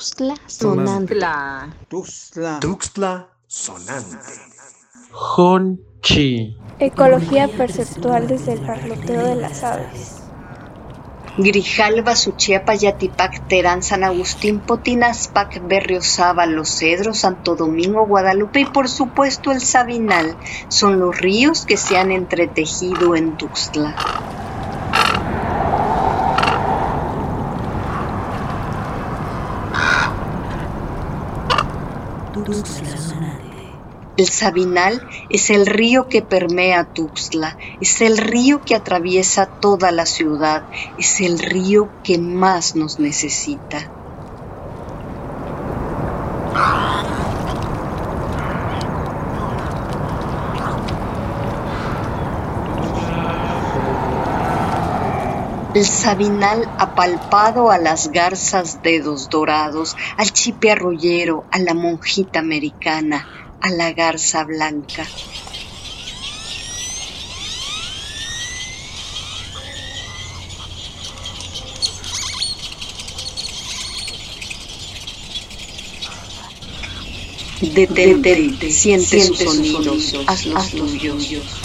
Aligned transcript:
Tuxtla 0.00 0.34
sonante. 0.46 1.14
Tuxtla. 1.90 2.58
Tuxtla 2.58 3.28
sonante. 3.46 4.32
Honchi. 5.12 6.56
Ecología 6.78 7.48
perceptual 7.48 8.26
desde 8.26 8.54
el 8.54 8.60
parloteo 8.60 9.26
de 9.26 9.34
las 9.34 9.62
aves. 9.62 10.22
Grijalva, 11.36 12.16
Suchiapa, 12.16 12.76
Yatipac, 12.76 13.46
Terán, 13.46 13.82
San 13.82 14.02
Agustín, 14.02 14.60
Potinaspac, 14.60 15.68
Berriosaba, 15.68 16.46
Los 16.46 16.70
Cedros, 16.78 17.18
Santo 17.18 17.54
Domingo, 17.54 18.06
Guadalupe 18.06 18.60
y 18.60 18.64
por 18.64 18.88
supuesto 18.88 19.52
el 19.52 19.60
Sabinal 19.60 20.34
son 20.68 20.98
los 20.98 21.18
ríos 21.18 21.66
que 21.66 21.76
se 21.76 21.98
han 21.98 22.10
entretejido 22.10 23.16
en 23.16 23.36
Tuxtla. 23.36 23.94
El 34.16 34.28
Sabinal 34.28 35.00
es 35.30 35.50
el 35.50 35.66
río 35.66 36.08
que 36.08 36.20
permea 36.22 36.84
Tuxtla, 36.92 37.56
es 37.80 38.00
el 38.02 38.18
río 38.18 38.60
que 38.60 38.74
atraviesa 38.74 39.50
toda 39.60 39.92
la 39.92 40.04
ciudad, 40.04 40.66
es 40.98 41.20
el 41.20 41.38
río 41.38 41.90
que 42.02 42.18
más 42.18 42.76
nos 42.76 42.98
necesita. 42.98 43.99
El 55.72 55.86
sabinal 55.86 56.68
apalpado 56.78 57.70
a 57.70 57.78
las 57.78 58.10
garzas 58.10 58.82
dedos 58.82 59.30
dorados, 59.30 59.96
al 60.16 60.32
chipe 60.32 60.72
arroyero, 60.72 61.44
a 61.52 61.60
la 61.60 61.74
monjita 61.74 62.40
americana, 62.40 63.28
a 63.60 63.70
la 63.70 63.92
garza 63.92 64.42
blanca. 64.42 65.06
Detente, 77.60 78.72
siente, 78.72 79.20
sus 79.20 79.38
sonidos, 79.38 80.14
haz 80.26 80.46
los 80.46 80.70
tuyos. 80.70 81.59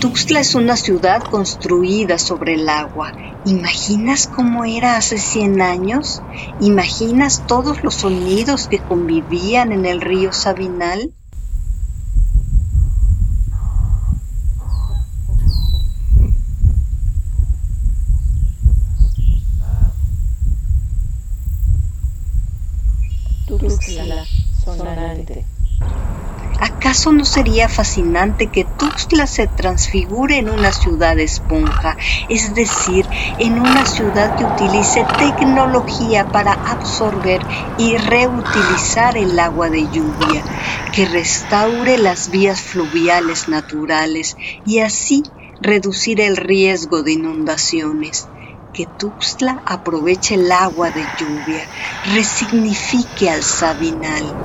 Tuxtla 0.00 0.40
es 0.40 0.54
una 0.54 0.76
ciudad 0.76 1.22
construida 1.22 2.16
sobre 2.16 2.54
el 2.54 2.70
agua. 2.70 3.12
¿Imaginas 3.44 4.28
cómo 4.28 4.64
era 4.64 4.96
hace 4.96 5.18
100 5.18 5.60
años? 5.60 6.22
¿Imaginas 6.58 7.46
todos 7.46 7.84
los 7.84 7.96
sonidos 7.96 8.66
que 8.66 8.78
convivían 8.78 9.72
en 9.72 9.84
el 9.84 10.00
río 10.00 10.32
Sabinal? 10.32 11.12
Tuxtla 23.46 24.24
sonante. 24.64 25.44
¿Acaso 26.62 27.10
no 27.10 27.24
sería 27.24 27.70
fascinante 27.70 28.50
que 28.50 28.66
Tuxtla 28.66 29.26
se 29.26 29.46
transfigure 29.46 30.36
en 30.36 30.50
una 30.50 30.72
ciudad 30.72 31.18
esponja, 31.18 31.96
es 32.28 32.54
decir, 32.54 33.06
en 33.38 33.58
una 33.58 33.86
ciudad 33.86 34.36
que 34.36 34.44
utilice 34.44 35.06
tecnología 35.18 36.30
para 36.30 36.52
absorber 36.52 37.40
y 37.78 37.96
reutilizar 37.96 39.16
el 39.16 39.38
agua 39.38 39.70
de 39.70 39.88
lluvia, 39.88 40.44
que 40.92 41.06
restaure 41.06 41.96
las 41.96 42.30
vías 42.30 42.60
fluviales 42.60 43.48
naturales 43.48 44.36
y 44.66 44.80
así 44.80 45.22
reducir 45.62 46.20
el 46.20 46.36
riesgo 46.36 47.02
de 47.02 47.12
inundaciones? 47.12 48.28
que 48.72 48.86
Tuxtla 48.86 49.62
aproveche 49.66 50.36
el 50.36 50.52
agua 50.52 50.90
de 50.90 51.02
lluvia, 51.18 51.68
resignifique 52.14 53.28
al 53.28 53.42
Sabinal. 53.42 54.38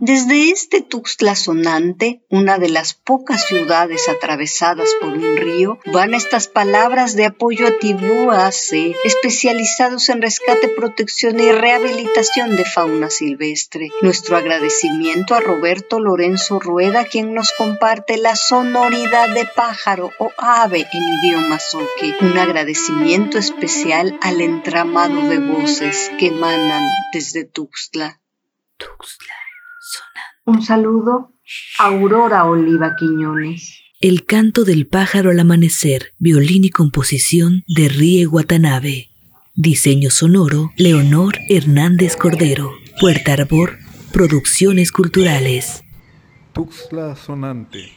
Desde 0.00 0.50
este 0.50 0.80
Tuxtla 0.80 1.36
sonante, 1.36 2.24
una 2.28 2.58
de 2.58 2.68
las 2.68 2.94
pocas 2.94 3.46
ciudades 3.46 4.08
atravesadas 4.08 4.88
por 5.00 5.10
un 5.10 5.36
río, 5.36 5.78
van 5.92 6.12
estas 6.12 6.48
palabras 6.48 7.14
de 7.14 7.26
apoyo 7.26 7.68
a 7.68 7.78
Tibuase, 7.78 8.96
especializados 9.04 10.08
en 10.08 10.22
rescate, 10.22 10.66
protección 10.68 11.38
y 11.38 11.52
rehabilitación 11.52 12.56
de 12.56 12.64
fauna 12.64 13.08
silvestre. 13.08 13.90
Nuestro 14.02 14.36
agradecimiento 14.38 15.36
a 15.36 15.40
Roberto 15.40 16.00
Lorenzo 16.00 16.58
Rueda, 16.58 17.04
quien 17.04 17.32
nos 17.32 17.52
comparte 17.52 18.16
la 18.16 18.34
sonoridad 18.34 19.28
de 19.28 19.44
pájaro 19.44 20.10
o 20.18 20.32
ave 20.36 20.84
en 20.92 21.04
idioma 21.22 21.60
soque. 21.60 22.16
Un 22.22 22.36
agradecimiento 22.38 23.38
especial 23.38 24.18
al 24.20 24.40
entramado 24.40 25.28
de 25.28 25.38
voces 25.38 26.10
que 26.18 26.26
emanan 26.26 26.82
desde 27.12 27.44
Tuxtla. 27.44 28.20
Un 30.44 30.62
saludo, 30.62 31.32
Aurora 31.78 32.44
Oliva 32.44 32.94
Quiñones. 32.96 33.80
El 34.00 34.24
canto 34.24 34.64
del 34.64 34.86
pájaro 34.86 35.30
al 35.30 35.40
amanecer, 35.40 36.12
violín 36.18 36.64
y 36.64 36.70
composición 36.70 37.64
de 37.66 37.88
Rie 37.88 38.26
Watanabe. 38.26 39.08
Diseño 39.54 40.10
sonoro, 40.10 40.72
Leonor 40.76 41.38
Hernández 41.48 42.16
Cordero. 42.16 42.72
Puerta 43.00 43.32
Arbor, 43.32 43.78
Producciones 44.12 44.92
Culturales. 44.92 45.82
Tuxtla 46.52 47.16
sonante. 47.16 47.92